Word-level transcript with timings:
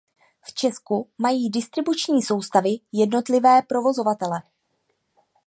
V 0.47 0.53
Česku 0.53 1.09
mají 1.17 1.49
distribuční 1.49 2.21
soustavy 2.23 2.69
jednotlivé 2.91 3.61
provozovatele. 3.61 4.41